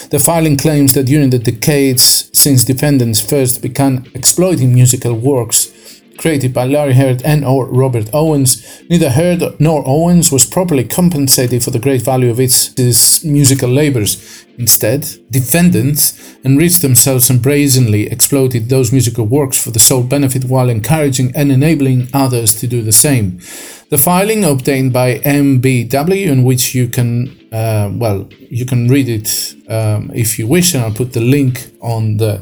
The 0.10 0.20
filing 0.20 0.58
claims 0.58 0.94
that 0.94 1.06
during 1.06 1.30
the 1.30 1.40
decades 1.40 2.30
since 2.34 2.64
defendants 2.64 3.22
first 3.22 3.62
began 3.62 4.08
exploiting 4.14 4.74
musical 4.74 5.14
works 5.14 5.74
created 6.20 6.54
by 6.54 6.66
Larry 6.66 6.94
Heard 6.94 7.24
and 7.24 7.46
or 7.46 7.66
Robert 7.66 8.10
Owens, 8.14 8.84
neither 8.90 9.10
Heard 9.10 9.42
nor 9.60 9.84
Owens 9.88 10.32
was 10.32 10.46
properly 10.46 10.84
compensated 10.84 11.64
for 11.64 11.72
the 11.72 11.80
great 11.80 12.02
value 12.02 12.30
of 12.30 12.40
its, 12.40 12.74
its 12.78 13.24
musical 13.24 13.70
labors. 13.70 14.46
Instead, 14.58 15.08
defendants 15.32 16.36
enriched 16.44 16.82
themselves 16.82 17.30
and 17.30 17.42
brazenly 17.42 18.08
exploited 18.12 18.68
those 18.68 18.92
musical 18.92 19.26
works 19.26 19.58
for 19.58 19.72
the 19.72 19.80
sole 19.80 20.04
benefit 20.04 20.44
while 20.44 20.70
encouraging 20.70 21.32
and 21.34 21.52
enabling 21.52 22.10
others 22.14 22.54
to 22.60 22.68
do 22.68 22.82
the 22.82 22.92
same. 22.92 23.40
The 23.90 23.98
filing 23.98 24.44
obtained 24.44 24.92
by 24.92 25.20
MBW, 25.20 26.28
in 26.28 26.44
which 26.44 26.76
you 26.76 26.90
can, 26.90 27.48
uh, 27.54 27.90
well, 27.94 28.28
you 28.40 28.66
can 28.66 28.90
read 28.90 29.08
it 29.08 29.56
um, 29.70 30.12
if 30.14 30.38
you 30.38 30.48
wish, 30.48 30.74
and 30.74 30.84
I'll 30.84 30.92
put 30.92 31.14
the 31.14 31.22
link 31.22 31.72
on 31.82 32.18
the 32.18 32.42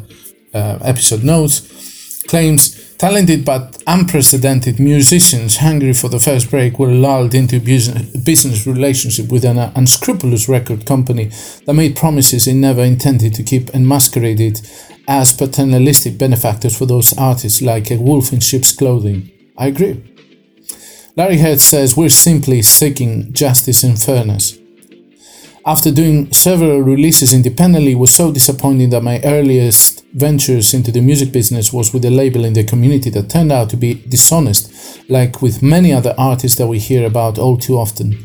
uh, 0.53 0.79
episode 0.81 1.23
notes, 1.23 2.23
claims 2.23 2.86
Talented 2.97 3.45
but 3.45 3.83
unprecedented 3.85 4.79
musicians 4.79 5.57
hungry 5.57 5.93
for 5.93 6.09
the 6.09 6.19
first 6.19 6.49
break 6.49 6.79
were 6.79 6.91
lulled 6.91 7.35
into 7.35 7.57
a 7.57 7.59
business 7.59 8.65
relationship 8.65 9.31
with 9.31 9.45
an 9.45 9.59
unscrupulous 9.75 10.49
record 10.49 10.87
company 10.87 11.25
that 11.65 11.75
made 11.75 11.95
promises 11.95 12.47
it 12.47 12.55
never 12.55 12.81
intended 12.81 13.35
to 13.35 13.43
keep 13.43 13.69
and 13.69 13.87
masqueraded 13.87 14.67
as 15.07 15.31
paternalistic 15.31 16.17
benefactors 16.17 16.75
for 16.75 16.87
those 16.87 17.15
artists 17.19 17.61
like 17.61 17.91
a 17.91 17.97
wolf 17.97 18.33
in 18.33 18.39
sheep's 18.39 18.75
clothing. 18.75 19.29
I 19.55 19.67
agree. 19.67 20.03
Larry 21.15 21.37
Heard 21.37 21.61
says 21.61 21.95
we're 21.95 22.09
simply 22.09 22.63
seeking 22.63 23.31
justice 23.31 23.83
and 23.83 24.01
fairness 24.01 24.57
after 25.67 25.91
doing 25.91 26.31
several 26.31 26.79
releases 26.79 27.33
independently 27.33 27.93
was 27.93 28.15
so 28.15 28.31
disappointing 28.31 28.89
that 28.89 29.03
my 29.03 29.19
earliest 29.25 30.05
ventures 30.13 30.73
into 30.73 30.93
the 30.93 31.01
music 31.01 31.33
business 31.33 31.73
was 31.73 31.93
with 31.93 32.05
a 32.05 32.09
label 32.09 32.45
in 32.45 32.53
the 32.53 32.63
community 32.63 33.09
that 33.09 33.29
turned 33.29 33.51
out 33.51 33.69
to 33.69 33.75
be 33.75 33.95
dishonest, 34.07 35.09
like 35.09 35.41
with 35.41 35.61
many 35.61 35.91
other 35.91 36.15
artists 36.17 36.57
that 36.57 36.67
we 36.67 36.79
hear 36.79 37.05
about 37.05 37.37
all 37.37 37.57
too 37.57 37.77
often. 37.77 38.17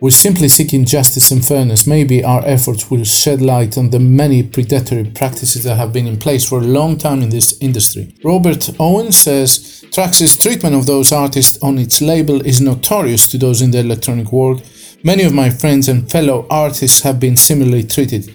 We're 0.00 0.08
simply 0.08 0.48
seeking 0.48 0.86
justice 0.86 1.30
and 1.30 1.44
fairness. 1.44 1.86
Maybe 1.86 2.24
our 2.24 2.42
efforts 2.46 2.90
will 2.90 3.04
shed 3.04 3.42
light 3.42 3.76
on 3.76 3.90
the 3.90 4.00
many 4.00 4.42
predatory 4.42 5.04
practices 5.04 5.64
that 5.64 5.76
have 5.76 5.92
been 5.92 6.06
in 6.06 6.18
place 6.18 6.48
for 6.48 6.60
a 6.60 6.64
long 6.78 6.96
time 6.96 7.20
in 7.20 7.28
this 7.28 7.60
industry. 7.60 8.14
Robert 8.24 8.70
Owen 8.80 9.12
says 9.12 9.84
Trax's 9.90 10.34
treatment 10.34 10.74
of 10.74 10.86
those 10.86 11.12
artists 11.12 11.62
on 11.62 11.76
its 11.76 12.00
label 12.00 12.40
is 12.46 12.62
notorious 12.62 13.30
to 13.30 13.36
those 13.36 13.60
in 13.60 13.72
the 13.72 13.80
electronic 13.80 14.32
world 14.32 14.62
Many 15.02 15.22
of 15.22 15.32
my 15.32 15.48
friends 15.48 15.88
and 15.88 16.10
fellow 16.10 16.46
artists 16.50 17.00
have 17.00 17.18
been 17.18 17.34
similarly 17.34 17.84
treated. 17.84 18.34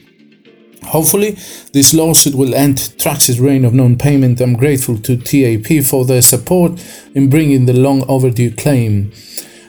Hopefully, 0.86 1.38
this 1.74 1.94
lawsuit 1.94 2.34
will 2.34 2.56
end 2.56 2.78
Trax's 2.98 3.40
reign 3.40 3.66
of 3.66 3.76
non 3.76 3.98
payment. 3.98 4.42
I'm 4.42 4.56
grateful 4.56 4.98
to 4.98 5.16
TAP 5.16 5.84
for 5.84 6.06
their 6.06 6.24
support 6.24 6.84
in 7.14 7.30
bringing 7.30 7.68
the 7.68 7.74
long 7.74 8.04
overdue 8.10 8.50
claim. 8.50 9.12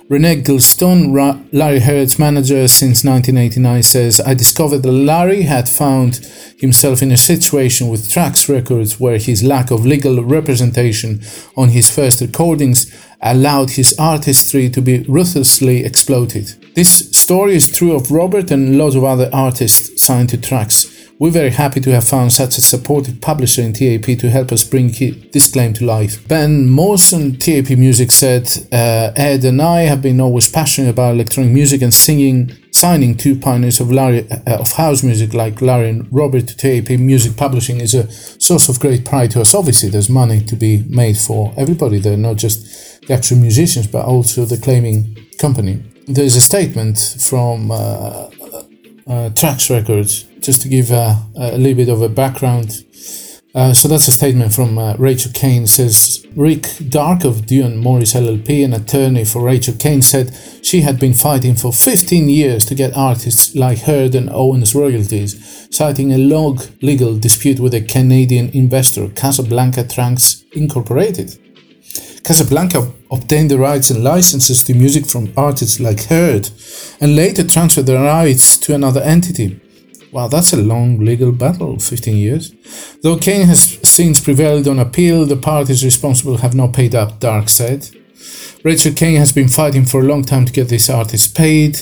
Renee 0.09 0.41
Gilstone, 0.41 1.49
Larry 1.53 1.81
Heard's 1.81 2.19
manager 2.19 2.67
since 2.67 3.05
1989, 3.05 3.83
says 3.83 4.21
I 4.21 4.33
discovered 4.33 4.79
that 4.79 4.93
Larry 4.93 5.43
had 5.43 5.69
found 5.69 6.25
himself 6.59 7.03
in 7.03 7.12
a 7.12 7.19
situation 7.19 7.88
with 7.88 8.09
Trax 8.09 8.49
Records 8.49 8.99
where 8.99 9.19
his 9.19 9.43
lack 9.43 9.71
of 9.71 9.85
legal 9.85 10.25
representation 10.25 11.21
on 11.57 11.71
his 11.71 11.91
first 11.95 12.23
recordings 12.23 12.91
allowed 13.21 13.71
his 13.71 13.95
artistry 13.99 14.71
to 14.71 14.81
be 14.81 15.00
ruthlessly 15.09 15.85
exploited. 15.85 16.65
This 16.76 17.11
story 17.12 17.54
is 17.54 17.73
true 17.73 17.95
of 17.95 18.11
Robert 18.11 18.50
and 18.50 18.76
lots 18.76 18.97
of 18.97 19.02
other 19.02 19.30
artists 19.33 20.04
signed 20.04 20.28
to 20.28 20.37
Trax. 20.37 21.09
We're 21.18 21.30
very 21.30 21.49
happy 21.49 21.80
to 21.80 21.90
have 21.92 22.06
found 22.06 22.33
such 22.33 22.59
a 22.59 22.61
supportive 22.61 23.23
publisher 23.23 23.62
in 23.62 23.73
TAP 23.73 24.18
to 24.18 24.28
help 24.28 24.52
us 24.52 24.62
bring 24.62 24.88
this 25.33 25.50
claim 25.50 25.73
to 25.73 25.87
life. 25.87 26.28
Ben 26.28 26.68
Mawson, 26.68 27.38
TAP 27.38 27.71
Music, 27.78 28.12
said, 28.12 28.47
uh, 28.71 29.11
Ed 29.16 29.47
and 29.47 29.62
I 29.62 29.85
have 29.85 30.02
been 30.02 30.21
always 30.21 30.50
passionate 30.50 30.90
about 30.90 31.14
electronic 31.14 31.50
music 31.50 31.80
and 31.80 31.95
singing, 31.95 32.52
signing 32.73 33.16
two 33.16 33.38
pioneers 33.38 33.80
of, 33.80 33.90
Larry, 33.90 34.30
uh, 34.30 34.59
of 34.59 34.73
house 34.73 35.02
music 35.02 35.33
like 35.33 35.62
Larry 35.62 35.88
and 35.88 36.06
Robert 36.12 36.47
to 36.49 36.56
TAP 36.59 36.99
Music 36.99 37.38
Publishing 37.38 37.80
is 37.80 37.95
a 37.95 38.11
source 38.38 38.68
of 38.68 38.80
great 38.80 39.06
pride 39.06 39.30
to 39.30 39.40
us. 39.40 39.54
Obviously, 39.54 39.88
there's 39.88 40.11
money 40.11 40.42
to 40.42 40.54
be 40.54 40.85
made 40.90 41.16
for 41.16 41.54
everybody 41.56 41.99
there, 41.99 42.18
not 42.18 42.37
just 42.37 43.00
the 43.06 43.14
actual 43.14 43.38
musicians, 43.38 43.87
but 43.87 44.04
also 44.04 44.45
the 44.45 44.59
claiming 44.59 45.16
company. 45.38 45.83
There's 46.08 46.36
a 46.36 46.40
statement 46.40 47.16
from 47.18 47.72
uh, 47.72 47.75
uh, 47.75 48.28
Trax 49.30 49.68
Records, 49.70 50.22
just 50.38 50.62
to 50.62 50.68
give 50.68 50.92
a, 50.92 51.20
a 51.36 51.58
little 51.58 51.75
bit 51.75 51.88
of 51.88 52.00
a 52.00 52.08
background. 52.08 52.84
Uh, 53.56 53.75
so 53.75 53.88
that's 53.88 54.06
a 54.06 54.12
statement 54.12 54.52
from 54.52 54.78
uh, 54.78 54.94
Rachel 54.98 55.32
Cain. 55.34 55.66
Says 55.66 56.25
Rick 56.36 56.68
Dark 56.88 57.25
of 57.25 57.46
Duane 57.46 57.78
Morris 57.78 58.14
LLP, 58.14 58.64
an 58.64 58.72
attorney 58.72 59.25
for 59.25 59.42
Rachel 59.42 59.75
Cain, 59.76 60.00
said 60.00 60.32
she 60.62 60.82
had 60.82 61.00
been 61.00 61.14
fighting 61.14 61.56
for 61.56 61.72
15 61.72 62.28
years 62.28 62.64
to 62.66 62.76
get 62.76 62.96
artists 62.96 63.56
like 63.56 63.78
Heard 63.78 64.14
and 64.14 64.30
Owens 64.30 64.76
royalties, 64.76 65.66
citing 65.75 66.12
a 66.12 66.18
long 66.18 66.60
legal 66.82 67.18
dispute 67.18 67.58
with 67.58 67.75
a 67.75 67.80
Canadian 67.80 68.50
investor, 68.50 69.08
Casablanca 69.08 69.82
Trax 69.82 70.44
Incorporated. 70.52 71.36
Casablanca 72.25 72.93
obtained 73.11 73.50
the 73.50 73.59
rights 73.59 73.91
and 73.91 74.03
licenses 74.03 74.65
to 74.65 74.75
music 74.75 75.07
from 75.07 75.33
artists 75.37 75.79
like 75.81 76.05
Heard 76.05 76.50
and 77.00 77.17
later 77.17 77.47
transferred 77.47 77.87
the 77.87 77.95
rights 77.95 78.57
to 78.59 78.75
another 78.75 79.00
entity. 79.00 79.61
Wow, 80.12 80.29
that's 80.29 80.53
a 80.53 80.57
long 80.57 80.99
legal 81.05 81.33
battle, 81.33 81.79
15 81.79 82.17
years. 82.17 82.55
Though 83.03 83.19
Cain 83.19 83.47
has 83.47 83.79
since 83.83 84.21
prevailed 84.21 84.67
on 84.67 84.79
appeal, 84.79 85.26
the 85.26 85.37
parties 85.37 85.85
responsible 85.85 86.38
have 86.38 86.55
not 86.55 86.73
paid 86.73 86.95
up, 86.95 87.21
Dark 87.21 87.49
said. 87.49 87.91
Rachel 88.65 88.93
Cain 88.95 89.17
has 89.17 89.31
been 89.31 89.49
fighting 89.49 89.85
for 89.85 90.00
a 90.00 90.05
long 90.05 90.25
time 90.25 90.45
to 90.45 90.53
get 90.53 90.69
this 90.69 90.91
artist 90.91 91.37
paid. 91.37 91.76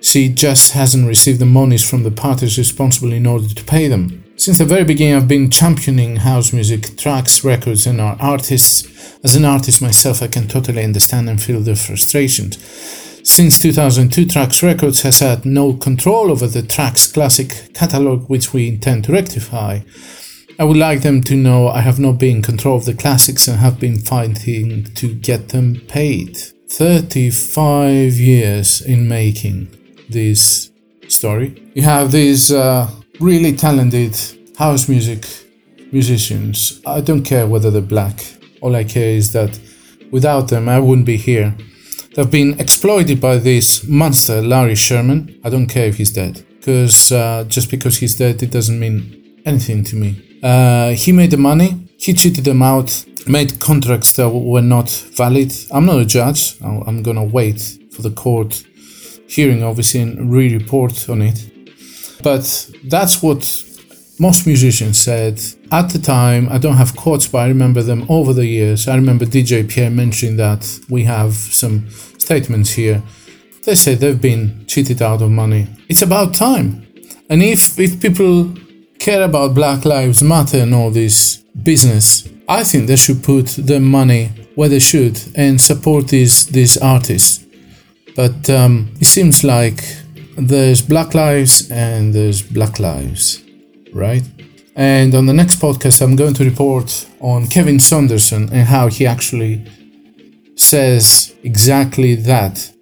She 0.00 0.28
just 0.28 0.72
hasn't 0.72 1.08
received 1.08 1.40
the 1.40 1.46
monies 1.46 1.88
from 1.88 2.04
the 2.04 2.10
parties 2.10 2.58
responsible 2.58 3.12
in 3.12 3.26
order 3.26 3.48
to 3.48 3.64
pay 3.64 3.88
them. 3.88 4.24
Since 4.38 4.58
the 4.58 4.64
very 4.64 4.84
beginning, 4.84 5.16
I've 5.16 5.26
been 5.26 5.50
championing 5.50 6.14
house 6.14 6.52
music, 6.52 6.82
Trax, 6.82 7.42
records, 7.42 7.88
and 7.88 8.00
our 8.00 8.16
artists. 8.20 9.18
As 9.24 9.34
an 9.34 9.44
artist 9.44 9.82
myself, 9.82 10.22
I 10.22 10.28
can 10.28 10.46
totally 10.46 10.84
understand 10.84 11.28
and 11.28 11.42
feel 11.42 11.58
their 11.58 11.74
frustrations. 11.74 12.56
Since 13.28 13.60
2002, 13.60 14.26
Trax 14.26 14.62
Records 14.62 15.02
has 15.02 15.18
had 15.18 15.44
no 15.44 15.74
control 15.74 16.30
over 16.30 16.46
the 16.46 16.62
Trax 16.62 17.12
Classic 17.12 17.74
catalog, 17.74 18.30
which 18.30 18.52
we 18.52 18.68
intend 18.68 19.04
to 19.04 19.12
rectify. 19.12 19.80
I 20.56 20.62
would 20.62 20.76
like 20.76 21.02
them 21.02 21.20
to 21.24 21.34
know 21.34 21.66
I 21.66 21.80
have 21.80 21.98
not 21.98 22.20
been 22.20 22.36
in 22.36 22.42
control 22.42 22.76
of 22.76 22.84
the 22.84 22.94
classics 22.94 23.48
and 23.48 23.58
have 23.58 23.80
been 23.80 23.98
fighting 23.98 24.84
to 24.94 25.14
get 25.16 25.48
them 25.48 25.82
paid. 25.88 26.38
35 26.70 28.12
years 28.12 28.80
in 28.82 29.08
making 29.08 29.76
this 30.08 30.70
story. 31.08 31.60
You 31.74 31.82
have 31.82 32.12
these 32.12 32.52
uh, 32.52 32.88
really 33.20 33.52
talented 33.52 34.16
house 34.56 34.88
music 34.88 35.26
musicians. 35.92 36.80
I 36.86 37.00
don't 37.00 37.24
care 37.24 37.46
whether 37.46 37.70
they're 37.70 37.82
black. 37.82 38.24
All 38.60 38.76
I 38.76 38.84
care 38.84 39.10
is 39.10 39.32
that 39.32 39.58
without 40.10 40.48
them, 40.48 40.68
I 40.68 40.78
wouldn't 40.78 41.06
be 41.06 41.16
here. 41.16 41.56
They've 42.14 42.30
been 42.30 42.58
exploited 42.58 43.20
by 43.20 43.38
this 43.38 43.86
monster, 43.86 44.42
Larry 44.42 44.74
Sherman. 44.74 45.40
I 45.44 45.50
don't 45.50 45.66
care 45.66 45.86
if 45.86 45.96
he's 45.96 46.10
dead, 46.10 46.44
because 46.58 47.12
uh, 47.12 47.44
just 47.48 47.70
because 47.70 47.98
he's 47.98 48.16
dead, 48.16 48.42
it 48.42 48.50
doesn't 48.50 48.78
mean 48.78 49.40
anything 49.44 49.84
to 49.84 49.96
me. 49.96 50.40
Uh, 50.42 50.90
he 50.90 51.12
made 51.12 51.30
the 51.30 51.36
money, 51.36 51.88
he 51.98 52.12
cheated 52.14 52.44
them 52.44 52.62
out, 52.62 53.04
made 53.26 53.60
contracts 53.60 54.12
that 54.12 54.28
were 54.30 54.62
not 54.62 54.90
valid. 55.16 55.52
I'm 55.70 55.86
not 55.86 56.00
a 56.00 56.04
judge. 56.04 56.60
I'm 56.62 57.02
gonna 57.02 57.24
wait 57.24 57.60
for 57.92 58.02
the 58.02 58.10
court 58.10 58.64
hearing, 59.28 59.62
obviously, 59.62 60.00
and 60.00 60.32
re 60.32 60.52
report 60.56 61.08
on 61.08 61.22
it. 61.22 61.47
But 62.22 62.70
that's 62.84 63.22
what 63.22 63.64
most 64.18 64.46
musicians 64.46 64.98
said 64.98 65.40
at 65.70 65.90
the 65.90 65.98
time. 65.98 66.48
I 66.50 66.58
don't 66.58 66.76
have 66.76 66.96
quotes, 66.96 67.28
but 67.28 67.38
I 67.38 67.48
remember 67.48 67.82
them 67.82 68.06
over 68.08 68.32
the 68.32 68.46
years. 68.46 68.88
I 68.88 68.96
remember 68.96 69.24
DJ 69.24 69.68
Pierre 69.68 69.90
mentioning 69.90 70.36
that 70.36 70.80
we 70.88 71.04
have 71.04 71.34
some 71.34 71.88
statements 72.18 72.72
here. 72.72 73.02
They 73.64 73.74
say 73.74 73.94
they've 73.94 74.20
been 74.20 74.64
cheated 74.66 75.02
out 75.02 75.22
of 75.22 75.30
money. 75.30 75.68
It's 75.88 76.02
about 76.02 76.34
time. 76.34 76.86
And 77.30 77.42
if, 77.42 77.78
if 77.78 78.00
people 78.00 78.54
care 78.98 79.22
about 79.22 79.54
Black 79.54 79.84
Lives 79.84 80.22
Matter 80.22 80.58
and 80.58 80.74
all 80.74 80.90
this 80.90 81.36
business, 81.62 82.28
I 82.48 82.64
think 82.64 82.86
they 82.86 82.96
should 82.96 83.22
put 83.22 83.46
their 83.48 83.80
money 83.80 84.30
where 84.54 84.68
they 84.68 84.78
should 84.78 85.20
and 85.34 85.60
support 85.60 86.08
these 86.08 86.46
these 86.46 86.76
artists. 86.78 87.44
But 88.16 88.50
um, 88.50 88.92
it 89.00 89.06
seems 89.06 89.44
like 89.44 89.84
there's 90.38 90.80
Black 90.80 91.14
Lives 91.14 91.70
and 91.70 92.14
there's 92.14 92.42
Black 92.42 92.78
Lives, 92.78 93.42
right? 93.92 94.22
And 94.76 95.14
on 95.14 95.26
the 95.26 95.32
next 95.32 95.58
podcast, 95.58 96.00
I'm 96.00 96.14
going 96.14 96.34
to 96.34 96.44
report 96.44 97.06
on 97.20 97.48
Kevin 97.48 97.80
Saunderson 97.80 98.48
and 98.52 98.68
how 98.68 98.86
he 98.86 99.06
actually 99.06 99.66
says 100.54 101.34
exactly 101.42 102.14
that. 102.14 102.72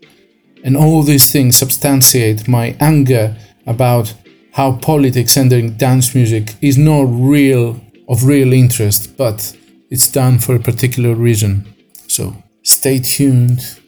And 0.64 0.76
all 0.76 1.02
these 1.02 1.32
things 1.32 1.56
substantiate 1.56 2.46
my 2.46 2.76
anger 2.80 3.34
about 3.66 4.12
how 4.52 4.72
politics 4.76 5.36
entering 5.36 5.72
dance 5.72 6.14
music 6.14 6.54
is 6.60 6.76
not 6.76 7.06
real 7.08 7.80
of 8.08 8.25
real 8.25 8.52
interest, 8.52 9.16
but 9.16 9.56
it's 9.90 10.08
done 10.08 10.38
for 10.38 10.54
a 10.54 10.60
particular 10.60 11.14
reason. 11.14 11.66
So 12.08 12.42
stay 12.62 12.98
tuned. 12.98 13.80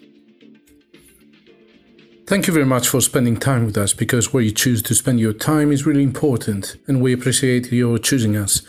Thank 2.28 2.47
you 2.47 2.52
very 2.52 2.66
much 2.66 2.90
for 2.90 3.00
spending 3.00 3.38
time 3.38 3.64
with 3.64 3.78
us 3.78 3.94
because 3.94 4.35
where 4.35 4.42
you 4.42 4.50
choose 4.50 4.82
to 4.82 4.94
spend 4.94 5.18
your 5.18 5.32
time 5.32 5.73
is 5.73 5.87
really 5.87 6.02
important 6.02 6.76
and 6.87 7.00
we 7.00 7.14
appreciate 7.14 7.73
your 7.73 7.97
choosing 7.97 8.37
us. 8.37 8.61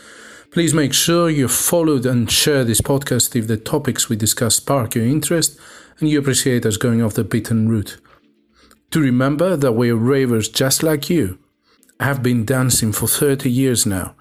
Please 0.50 0.72
make 0.72 0.94
sure 0.94 1.28
you 1.28 1.46
followed 1.46 2.06
and 2.06 2.30
share 2.30 2.64
this 2.64 2.80
podcast 2.80 3.36
if 3.36 3.48
the 3.48 3.58
topics 3.58 4.08
we 4.08 4.16
discuss 4.16 4.54
spark 4.54 4.94
your 4.94 5.04
interest 5.04 5.58
and 5.98 6.08
you 6.08 6.18
appreciate 6.18 6.64
us 6.64 6.78
going 6.78 7.02
off 7.02 7.12
the 7.12 7.22
beaten 7.22 7.68
route. 7.68 7.98
To 8.92 9.00
remember 9.00 9.58
that 9.58 9.72
we're 9.72 9.94
ravers 9.94 10.48
just 10.48 10.82
like 10.82 11.10
you 11.10 11.38
I 12.00 12.04
have 12.04 12.22
been 12.22 12.46
dancing 12.46 12.92
for 12.92 13.08
30 13.08 13.50
years 13.50 13.84
now. 13.84 14.14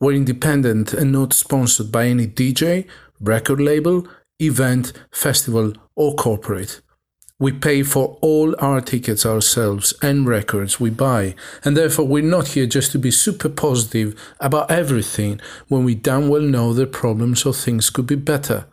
We're 0.00 0.14
independent 0.14 0.94
and 0.94 1.12
not 1.12 1.34
sponsored 1.34 1.92
by 1.92 2.06
any 2.06 2.26
DJ, 2.26 2.88
record 3.20 3.60
label, 3.60 4.08
event, 4.40 4.94
festival, 5.12 5.74
or 5.94 6.14
corporate. 6.14 6.80
We 7.40 7.52
pay 7.52 7.82
for 7.84 8.18
all 8.20 8.56
our 8.58 8.80
tickets 8.80 9.24
ourselves 9.24 9.94
and 10.02 10.26
records 10.26 10.80
we 10.80 10.90
buy, 10.90 11.34
and 11.64 11.76
therefore 11.76 12.06
we're 12.06 12.22
not 12.22 12.48
here 12.48 12.66
just 12.66 12.92
to 12.92 12.98
be 12.98 13.12
super 13.12 13.48
positive 13.48 14.20
about 14.40 14.70
everything 14.70 15.40
when 15.68 15.84
we 15.84 15.94
damn 15.94 16.28
well 16.28 16.42
know 16.42 16.72
the 16.72 16.86
problems 16.86 17.46
or 17.46 17.54
things 17.54 17.90
could 17.90 18.06
be 18.06 18.16
better. 18.16 18.66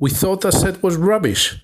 We 0.00 0.10
thought 0.10 0.40
that 0.40 0.52
set 0.52 0.82
was 0.82 0.96
rubbish, 0.96 1.62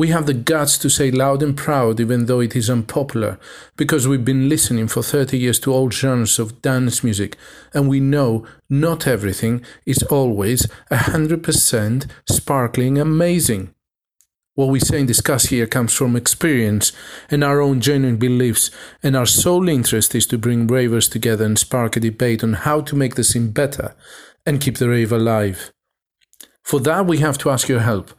we 0.00 0.08
have 0.08 0.24
the 0.24 0.32
guts 0.32 0.78
to 0.78 0.88
say 0.88 1.10
loud 1.10 1.42
and 1.42 1.54
proud, 1.54 2.00
even 2.00 2.24
though 2.24 2.40
it 2.40 2.56
is 2.56 2.70
unpopular, 2.70 3.38
because 3.76 4.08
we've 4.08 4.24
been 4.24 4.48
listening 4.48 4.88
for 4.88 5.02
30 5.02 5.36
years 5.36 5.60
to 5.60 5.74
all 5.74 5.90
genres 5.90 6.38
of 6.38 6.62
dance 6.62 7.04
music, 7.04 7.36
and 7.74 7.86
we 7.86 8.00
know 8.00 8.46
not 8.70 9.06
everything 9.06 9.62
is 9.84 10.02
always 10.04 10.66
100% 10.90 12.06
sparkling 12.26 12.96
amazing. 12.96 13.74
What 14.60 14.68
we 14.68 14.78
say 14.78 14.98
and 14.98 15.08
discuss 15.08 15.46
here 15.46 15.66
comes 15.66 15.94
from 15.94 16.16
experience 16.16 16.92
and 17.30 17.42
our 17.42 17.62
own 17.62 17.80
genuine 17.80 18.18
beliefs, 18.18 18.70
and 19.02 19.16
our 19.16 19.24
sole 19.24 19.70
interest 19.70 20.14
is 20.14 20.26
to 20.26 20.36
bring 20.36 20.66
ravers 20.66 21.08
together 21.08 21.46
and 21.46 21.58
spark 21.58 21.96
a 21.96 22.00
debate 22.00 22.44
on 22.44 22.52
how 22.52 22.82
to 22.82 22.94
make 22.94 23.14
the 23.14 23.24
scene 23.24 23.52
better 23.52 23.94
and 24.44 24.60
keep 24.60 24.76
the 24.76 24.90
rave 24.90 25.12
alive. 25.12 25.72
For 26.62 26.78
that, 26.80 27.06
we 27.06 27.20
have 27.20 27.38
to 27.38 27.48
ask 27.48 27.70
your 27.70 27.80
help 27.80 28.12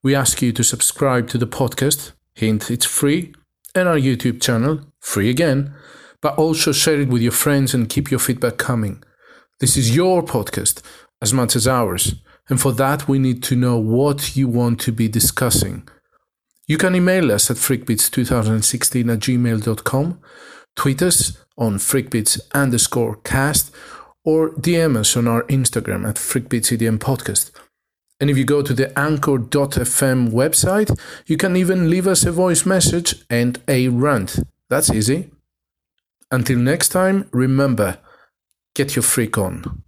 we 0.00 0.14
ask 0.14 0.40
you 0.40 0.52
to 0.52 0.62
subscribe 0.62 1.26
to 1.30 1.38
the 1.38 1.48
podcast. 1.48 2.12
Hint, 2.36 2.70
it's 2.70 2.86
free. 2.86 3.34
And 3.74 3.88
our 3.88 3.98
YouTube 3.98 4.40
channel, 4.40 4.82
free 5.00 5.28
again. 5.28 5.74
But 6.20 6.36
also 6.36 6.70
share 6.70 7.00
it 7.00 7.08
with 7.08 7.20
your 7.20 7.32
friends 7.32 7.74
and 7.74 7.88
keep 7.88 8.12
your 8.12 8.20
feedback 8.20 8.58
coming. 8.58 9.02
This 9.58 9.76
is 9.76 9.96
your 9.96 10.22
podcast 10.22 10.82
as 11.20 11.32
much 11.32 11.56
as 11.56 11.66
ours. 11.66 12.14
And 12.50 12.60
for 12.60 12.72
that, 12.72 13.08
we 13.08 13.20
need 13.20 13.42
to 13.44 13.56
know 13.56 13.78
what 13.78 14.36
you 14.36 14.48
want 14.48 14.80
to 14.80 14.92
be 14.92 15.08
discussing. 15.08 15.88
You 16.66 16.78
can 16.78 16.96
email 16.96 17.32
us 17.32 17.50
at 17.50 17.56
freakbeats2016 17.56 19.12
at 19.12 19.20
gmail.com, 19.20 20.20
tweet 20.76 21.02
us 21.02 21.38
on 21.56 21.78
freakbeats 21.78 22.40
underscore 22.52 23.16
cast, 23.16 23.74
or 24.24 24.50
DM 24.50 24.96
us 24.96 25.16
on 25.16 25.28
our 25.28 25.44
Instagram 25.44 26.08
at 26.08 26.16
freakbeatsedm 26.16 26.98
podcast. 26.98 27.52
And 28.20 28.28
if 28.28 28.36
you 28.36 28.44
go 28.44 28.62
to 28.62 28.74
the 28.74 28.96
anchor.fm 28.98 30.30
website, 30.30 30.98
you 31.26 31.36
can 31.36 31.56
even 31.56 31.88
leave 31.88 32.06
us 32.06 32.24
a 32.24 32.32
voice 32.32 32.66
message 32.66 33.14
and 33.30 33.58
a 33.66 33.88
rant. 33.88 34.40
That's 34.68 34.90
easy. 34.90 35.30
Until 36.30 36.58
next 36.58 36.90
time, 36.90 37.28
remember 37.32 37.98
get 38.74 38.94
your 38.94 39.02
freak 39.02 39.38
on. 39.38 39.82